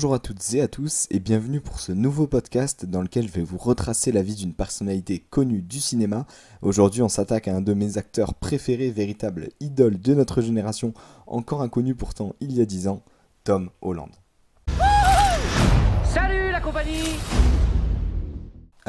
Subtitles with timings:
[0.00, 3.32] Bonjour à toutes et à tous et bienvenue pour ce nouveau podcast dans lequel je
[3.32, 6.24] vais vous retracer la vie d'une personnalité connue du cinéma.
[6.62, 10.94] Aujourd'hui on s'attaque à un de mes acteurs préférés, véritable idole de notre génération,
[11.26, 13.02] encore inconnu pourtant il y a 10 ans,
[13.44, 14.08] Tom Holland.
[16.04, 17.18] Salut la compagnie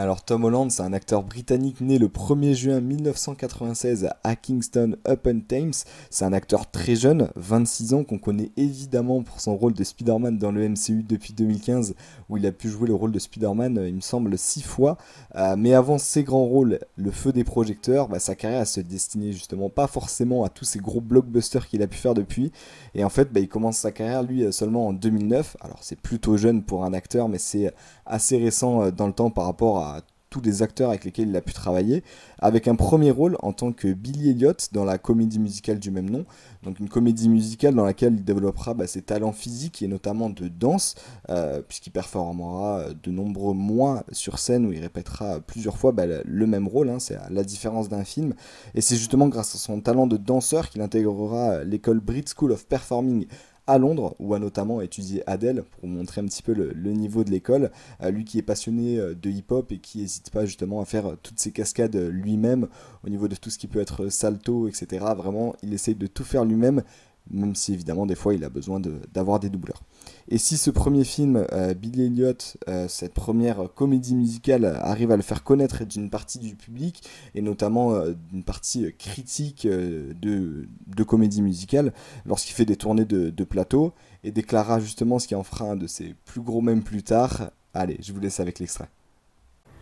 [0.01, 5.41] alors Tom Holland, c'est un acteur britannique né le 1er juin 1996 à Kingston upon
[5.47, 5.73] Thames.
[6.09, 10.39] C'est un acteur très jeune, 26 ans, qu'on connaît évidemment pour son rôle de Spider-Man
[10.39, 11.93] dans le MCU depuis 2015,
[12.29, 14.97] où il a pu jouer le rôle de Spider-Man, il me semble, 6 fois.
[15.35, 19.33] Euh, mais avant ses grands rôles, le feu des projecteurs, bah, sa carrière se destinait
[19.33, 22.51] justement pas forcément à tous ces gros blockbusters qu'il a pu faire depuis.
[22.95, 25.57] Et en fait, bah, il commence sa carrière, lui, seulement en 2009.
[25.61, 27.71] Alors c'est plutôt jeune pour un acteur, mais c'est
[28.07, 29.90] assez récent euh, dans le temps par rapport à
[30.31, 32.03] tous les acteurs avec lesquels il a pu travailler,
[32.39, 36.09] avec un premier rôle en tant que Billy Elliot dans la comédie musicale du même
[36.09, 36.25] nom,
[36.63, 40.47] donc une comédie musicale dans laquelle il développera bah, ses talents physiques et notamment de
[40.47, 40.95] danse,
[41.29, 46.47] euh, puisqu'il performera de nombreux mois sur scène où il répétera plusieurs fois bah, le
[46.47, 48.33] même rôle, hein, c'est la différence d'un film,
[48.73, 52.65] et c'est justement grâce à son talent de danseur qu'il intégrera l'école Brit School of
[52.67, 53.27] Performing
[53.67, 57.31] à Londres, où a notamment étudié Adele, pour montrer un petit peu le, niveau de
[57.31, 57.71] l'école.
[58.01, 61.05] Euh, lui qui est passionné euh, de hip-hop et qui n'hésite pas justement à faire
[61.07, 62.67] euh, toutes ses cascades lui-même,
[63.05, 65.05] au niveau de tout ce qui peut être salto, etc.
[65.15, 66.83] Vraiment, il essaye de tout faire lui-même,
[67.29, 68.81] même si évidemment des fois il a besoin
[69.13, 69.83] d'avoir des doubleurs.
[70.27, 72.33] Et si ce premier film, euh, Billy Elliot,
[72.69, 77.41] euh, cette première comédie musicale, arrive à le faire connaître d'une partie du public, et
[77.41, 80.67] notamment euh, d'une partie critique de,
[81.05, 81.93] comédie musicale,
[82.25, 85.75] lorsqu'il fait des tournées de, de, plateau, et déclara justement ce qui en fera un
[85.75, 87.51] de ses plus gros même plus tard.
[87.73, 88.89] Allez, je vous laisse avec l'extrait.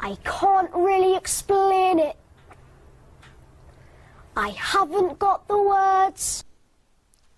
[0.02, 2.16] I can't really explain it.
[4.36, 6.46] I haven't got the words.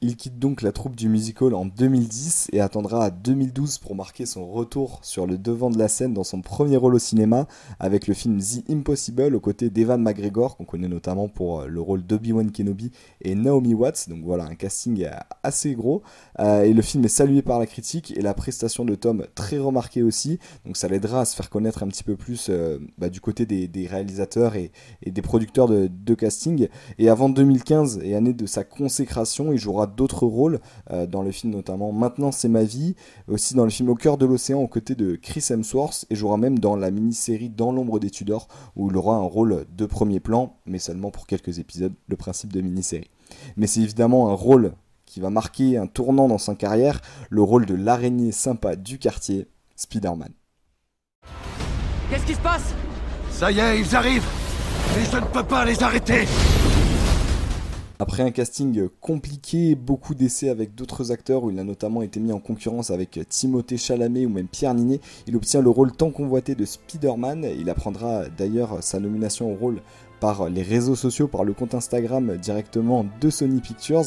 [0.03, 4.25] Il quitte donc la troupe du musical en 2010 et attendra à 2012 pour marquer
[4.25, 7.47] son retour sur le devant de la scène dans son premier rôle au cinéma
[7.79, 11.79] avec le film The Impossible aux côtés d'Evan McGregor qu'on connaît notamment pour euh, le
[11.79, 12.89] rôle d'Obi-Wan Kenobi
[13.21, 14.09] et Naomi Watts.
[14.09, 15.11] Donc voilà, un casting euh,
[15.43, 16.01] assez gros.
[16.39, 19.59] Euh, et le film est salué par la critique et la prestation de Tom très
[19.59, 20.39] remarquée aussi.
[20.65, 22.49] Donc ça l'aidera à se faire connaître un petit peu plus
[22.97, 24.71] bah, du côté des, réalisateurs et,
[25.05, 26.69] des producteurs de, de casting.
[26.97, 30.59] Et avant 2015 et année de sa consécration, il jouera d'autres rôles
[30.91, 32.95] euh, dans le film notamment Maintenant c'est ma vie,
[33.27, 36.37] aussi dans le film Au cœur de l'océan aux côtés de Chris Hemsworth et jouera
[36.37, 40.19] même dans la mini-série Dans l'ombre des Tudors où il aura un rôle de premier
[40.19, 43.09] plan mais seulement pour quelques épisodes, le principe de mini-série.
[43.57, 44.73] Mais c'est évidemment un rôle
[45.05, 49.47] qui va marquer un tournant dans sa carrière, le rôle de l'araignée sympa du quartier,
[49.75, 50.31] Spider-Man.
[52.09, 52.73] Qu'est-ce qui se passe?
[53.29, 54.27] Ça y est, ils arrivent
[54.97, 56.25] Et je ne peux pas les arrêter
[58.01, 62.31] après un casting compliqué, beaucoup d'essais avec d'autres acteurs où il a notamment été mis
[62.31, 66.55] en concurrence avec Timothée Chalamet ou même Pierre Ninet, il obtient le rôle tant convoité
[66.55, 67.45] de Spider-Man.
[67.59, 69.83] Il apprendra d'ailleurs sa nomination au rôle
[70.21, 74.03] par les réseaux sociaux, par le compte Instagram directement de Sony Pictures,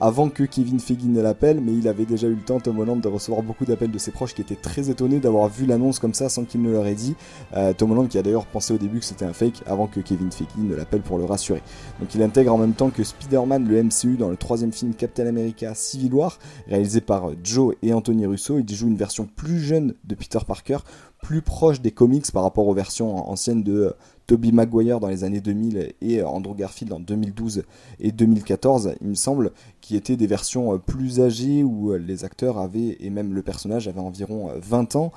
[0.00, 3.00] avant que Kevin Feige ne l'appelle, mais il avait déjà eu le temps, Tom Holland,
[3.00, 6.14] de recevoir beaucoup d'appels de ses proches qui étaient très étonnés d'avoir vu l'annonce comme
[6.14, 7.14] ça sans qu'il ne leur ait dit.
[7.54, 10.00] Euh, Tom Holland qui a d'ailleurs pensé au début que c'était un fake avant que
[10.00, 11.62] Kevin Feige ne l'appelle pour le rassurer.
[12.00, 15.26] Donc il intègre en même temps que Spider-Man le MCU dans le troisième film Captain
[15.26, 18.58] America Civil War, réalisé par Joe et Anthony Russo.
[18.58, 20.78] Il joue une version plus jeune de Peter Parker,
[21.22, 23.94] plus proche des comics par rapport aux versions anciennes de
[24.28, 27.64] Toby Maguire dans les années 2000 et Andrew Garfield en 2012
[27.98, 32.26] et 2014, il me semble, qui étaient des versions euh, plus âgées où euh, les
[32.26, 35.12] acteurs avaient, et même le personnage avait environ 20 euh, ans,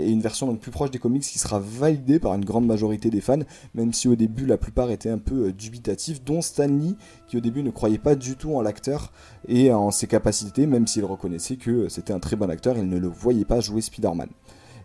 [0.00, 3.10] et une version donc plus proche des comics qui sera validée par une grande majorité
[3.10, 3.40] des fans,
[3.74, 6.94] même si au début la plupart étaient un peu dubitatifs, dont Stanley,
[7.26, 9.10] qui au début ne croyait pas du tout en l'acteur
[9.48, 12.98] et en ses capacités, même s'il reconnaissait que c'était un très bon acteur, il ne
[12.98, 14.28] le voyait pas jouer Spider-Man.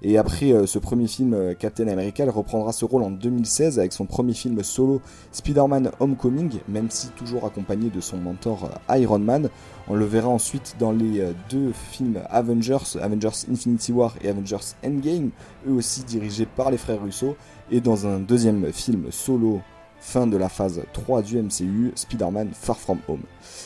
[0.06, 3.94] Et après euh, ce premier film, euh, Captain America, reprendra ce rôle en 2016 avec
[3.94, 5.01] son premier film solo
[5.31, 9.50] Spider-Man Homecoming, même si toujours accompagné de son mentor euh, Iron Man.
[9.88, 15.31] On le verra ensuite dans les deux films Avengers, Avengers Infinity War et Avengers Endgame,
[15.68, 17.36] eux aussi dirigés par les frères Russo,
[17.69, 19.60] et dans un deuxième film solo
[20.00, 23.24] fin de la phase 3 du MCU, Spider-Man Far From Home.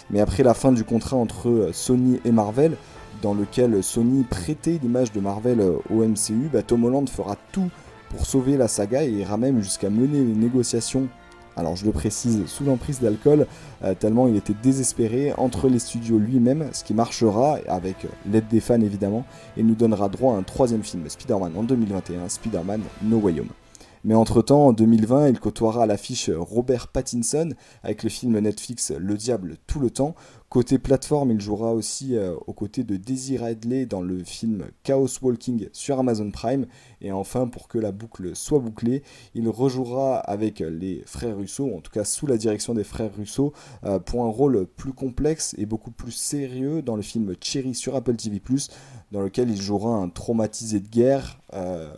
[0.09, 2.77] Mais après la fin du contrat entre Sony et Marvel,
[3.21, 7.69] dans lequel Sony prêtait l'image de Marvel au MCU, bah, Tom Holland fera tout
[8.09, 11.07] pour sauver la saga et ira même jusqu'à mener les négociations,
[11.57, 13.47] alors je le précise, sous l'emprise d'alcool,
[13.83, 18.59] euh, tellement il était désespéré entre les studios lui-même, ce qui marchera avec l'aide des
[18.59, 19.25] fans évidemment,
[19.57, 23.49] et nous donnera droit à un troisième film, Spider-Man en 2021, Spider-Man No Way Home.
[24.07, 27.50] Mais entre-temps, en 2020, il côtoiera l'affiche Robert Pattinson
[27.83, 30.15] avec le film Netflix Le Diable tout le temps.
[30.48, 35.09] Côté plateforme, il jouera aussi euh, aux côtés de Daisy Ridley dans le film Chaos
[35.21, 36.68] Walking sur Amazon Prime.
[37.01, 39.04] Et enfin, pour que la boucle soit bouclée,
[39.36, 43.51] il rejouera avec les frères Russo, en tout cas sous la direction des frères Russo,
[43.83, 47.94] euh, pour un rôle plus complexe et beaucoup plus sérieux dans le film Cherry sur
[47.94, 48.42] Apple TV+,
[49.12, 51.42] dans lequel il jouera un traumatisé de guerre.
[51.53, 51.92] Euh,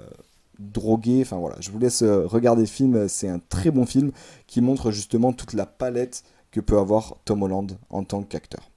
[0.60, 1.22] drogué.
[1.22, 3.08] Enfin voilà, je vous laisse euh, regarder le film.
[3.08, 4.12] C'est un très bon film
[4.46, 8.70] qui montre justement toute la palette que peut avoir Tom Holland en tant qu'acteur.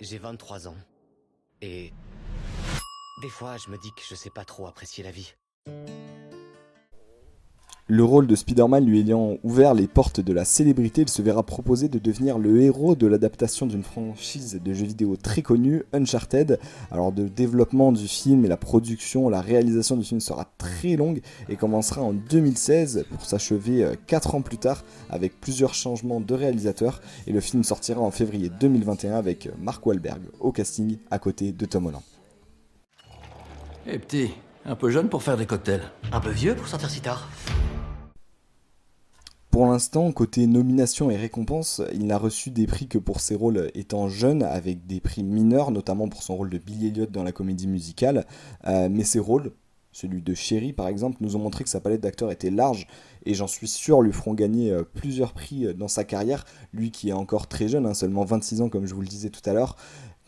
[0.00, 0.76] J'ai 23 ans.
[1.62, 1.92] Et.
[3.22, 5.32] Des fois, je me dis que je sais pas trop apprécier la vie.
[7.88, 11.44] Le rôle de Spider-Man lui ayant ouvert les portes de la célébrité, il se verra
[11.44, 16.58] proposer de devenir le héros de l'adaptation d'une franchise de jeux vidéo très connue, Uncharted.
[16.90, 21.20] Alors le développement du film et la production, la réalisation du film sera très longue
[21.48, 26.34] et commencera en 2016 pour s'achever 4 euh, ans plus tard avec plusieurs changements de
[26.34, 31.52] réalisateur et le film sortira en février 2021 avec Mark Wahlberg au casting à côté
[31.52, 32.02] de Tom Holland.
[33.86, 34.30] Eh petit,
[34.64, 35.84] un peu jeune pour faire des cocktails.
[36.10, 37.28] Un peu vieux pour sortir si tard
[39.56, 43.70] pour l'instant, côté nomination et récompense, il n'a reçu des prix que pour ses rôles
[43.74, 47.32] étant jeune, avec des prix mineurs, notamment pour son rôle de Billy Elliot dans la
[47.32, 48.26] comédie musicale.
[48.66, 49.52] Euh, mais ses rôles,
[49.92, 52.86] celui de Sherry par exemple, nous ont montré que sa palette d'acteurs était large
[53.24, 56.44] et j'en suis sûr lui feront gagner euh, plusieurs prix euh, dans sa carrière.
[56.74, 59.30] Lui qui est encore très jeune, hein, seulement 26 ans comme je vous le disais
[59.30, 59.76] tout à l'heure.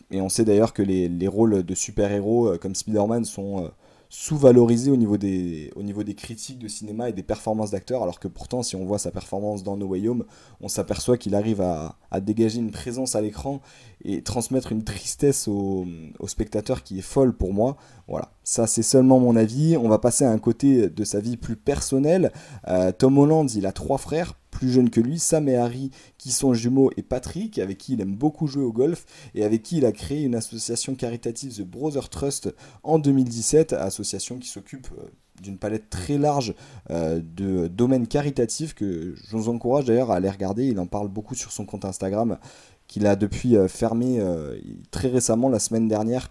[0.09, 3.69] Et on sait d'ailleurs que les, rôles de super-héros comme Spider-Man sont
[4.11, 8.19] sous-valorisé au, niveau des, au niveau des critiques de cinéma et des performances d'acteurs, alors
[8.19, 10.25] que pourtant, si on voit sa performance dans No Way Home,
[10.61, 13.61] on s'aperçoit qu'il arrive à, dégager une présence à l'écran
[14.03, 15.85] et transmettre une tristesse au,
[16.17, 17.77] au, spectateur qui est folle pour moi.
[18.07, 19.77] Voilà, ça c'est seulement mon avis.
[19.77, 22.31] On va passer à un côté de sa vie plus personnelle.
[22.67, 26.31] Euh, Tom Holland, il a trois frères plus jeunes que lui, Sam et Harry, qui
[26.31, 29.77] sont jumeaux, et Patrick, avec qui il aime beaucoup jouer au golf, et avec qui
[29.77, 32.53] il a créé une association caritative, The Brother Trust,
[32.83, 35.05] en 2017, association qui s'occupe euh,
[35.41, 36.53] d'une palette très large
[36.89, 40.67] euh, de domaines caritatifs que je vous encourage d'ailleurs à aller regarder.
[40.67, 42.37] Il en parle beaucoup sur son compte Instagram
[42.87, 44.21] qu'il a depuis euh, fermé
[44.91, 46.29] très récemment la semaine dernière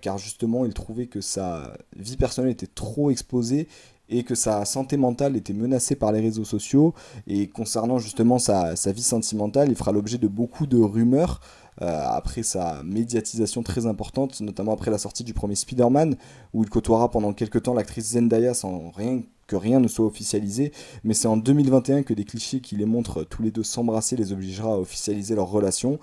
[0.00, 3.68] car justement il trouvait que sa vie personnelle était trop exposée
[4.08, 6.94] et que sa santé mentale était menacée par les réseaux sociaux.
[7.26, 11.40] Et concernant justement sa, vie sentimentale, il fera l'objet de beaucoup de rumeurs.
[11.82, 16.16] Euh, après sa médiatisation très importante, notamment après la sortie du premier Spider-Man,
[16.54, 20.72] où il côtoiera pendant quelques temps l'actrice Zendaya sans rien que rien ne soit officialisé,
[21.04, 24.32] mais c'est en 2021 que des clichés qui les montrent tous les deux s'embrasser les
[24.32, 25.98] obligera à officialiser leur relation.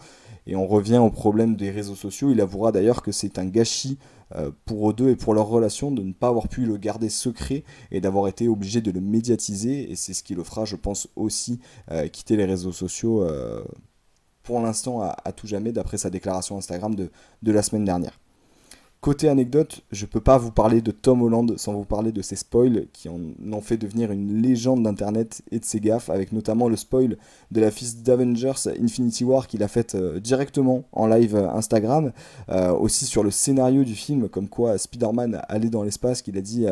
[0.46, 2.32] Et on revient au problème des réseaux sociaux.
[2.32, 3.98] Il avouera d'ailleurs que c'est un gâchis
[4.36, 7.10] euh, pour eux deux et pour leur relation de ne pas avoir pu le garder
[7.10, 9.92] secret et d'avoir été obligé de le médiatiser.
[9.92, 11.60] Et c'est ce qui le fera, je pense, aussi
[11.92, 13.26] euh, quitter les réseaux sociaux
[14.44, 18.20] pour l'instant à, tout jamais, d'après sa déclaration Instagram de la semaine dernière.
[19.04, 22.38] Côté anecdote, je peux pas vous parler de Tom Holland sans vous parler de ses
[22.38, 23.20] spoils qui en
[23.52, 27.18] ont fait devenir une légende d'internet et de ses gaffes, avec notamment le spoil
[27.52, 32.14] de la fille d'Avengers Infinity War qu'il a faite euh, directement en live euh, Instagram,
[32.48, 36.42] euh, aussi sur le scénario du film, comme quoi Spider-Man allait dans l'espace, qu'il a
[36.42, 36.66] dit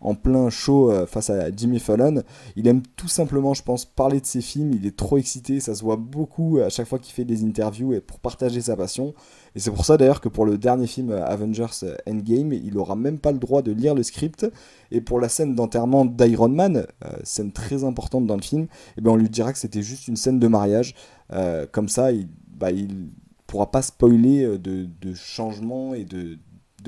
[0.00, 2.24] en plein show face à Jimmy Fallon.
[2.56, 5.76] Il aime tout simplement, je pense, parler de ses films, il est trop excité, ça
[5.76, 9.14] se voit beaucoup à chaque fois qu'il fait des interviews et pour partager sa passion.
[9.54, 11.75] Et c'est pour ça d'ailleurs que pour le dernier film Avengers
[12.08, 14.46] Endgame, il aura même pas le droit de lire le script.
[14.90, 18.66] Et pour la scène d'enterrement d'Iron Man, euh, scène très importante dans le film,
[18.96, 20.94] eh ben on lui dira que c'était juste une scène de mariage.
[21.32, 23.08] Euh, comme ça, il, bah, il
[23.46, 26.38] pourra pas spoiler euh, de, changements et de,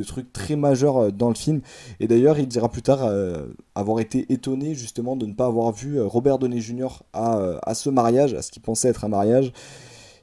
[0.06, 1.60] trucs très majeurs dans le film.
[1.98, 3.12] Et d'ailleurs, il dira plus tard
[3.74, 7.02] avoir été étonné justement de ne pas avoir vu Robert Downey Jr.
[7.12, 9.52] à, ce mariage, à ce qu'il pensait être un mariage.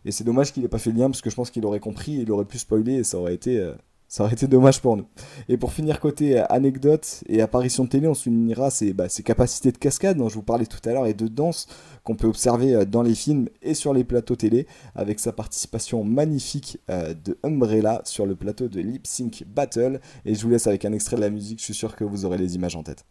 [0.06, 1.80] Et c'est dommage qu'il n'ait pas fait le lien parce que je pense qu'il aurait
[1.80, 3.74] compris, il aurait pu spoiler et ça aurait été, euh,
[4.08, 5.06] ça aurait été dommage pour nous.
[5.50, 9.24] Et pour finir côté euh, anecdote et apparition de télé, on soulignera ses, bah, ses,
[9.24, 11.68] capacités de cascade dont je vous parlais tout à l'heure et de danse
[12.04, 16.04] qu'on peut observer euh, dans les films et sur les plateaux télé avec sa participation
[16.04, 20.00] magnifique de Umbrella sur le plateau de Lip Sync Battle.
[20.26, 22.26] Et je vous laisse avec un extrait de la musique, je suis sûr que vous
[22.26, 23.06] aurez les images en tête.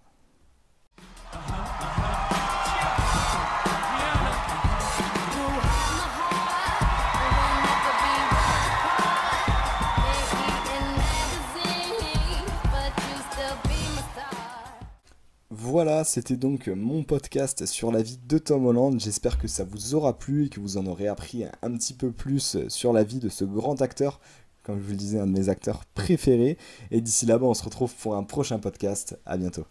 [16.04, 19.00] C'était donc mon podcast sur la vie de Tom Holland.
[19.00, 22.12] J'espère que ça vous aura plu et que vous en aurez appris un petit peu
[22.12, 24.20] plus sur la vie de ce grand acteur,
[24.62, 26.58] comme je vous le disais, un de mes acteurs préférés.
[26.90, 29.18] Et d'ici là-bas, on se retrouve pour un prochain podcast.
[29.25, 29.64] À bientôt.